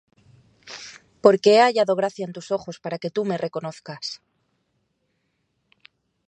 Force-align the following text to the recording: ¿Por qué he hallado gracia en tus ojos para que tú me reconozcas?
¿Por 1.23 1.35
qué 1.41 1.49
he 1.55 1.61
hallado 1.61 1.95
gracia 1.95 2.25
en 2.25 2.33
tus 2.33 2.49
ojos 2.57 2.79
para 2.83 2.97
que 3.01 3.11
tú 3.11 3.23
me 3.23 3.37
reconozcas? 3.37 4.23